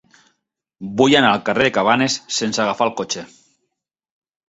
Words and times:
Vull 1.01 1.17
anar 1.19 1.35
al 1.35 1.45
carrer 1.51 1.69
de 1.69 1.75
Cabanes 1.77 2.19
sense 2.41 2.67
agafar 2.67 2.91
el 2.91 2.97
cotxe. 3.03 3.31